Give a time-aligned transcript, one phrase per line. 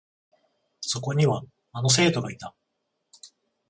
[0.79, 1.43] そこには、
[1.73, 2.55] あの生徒がいた。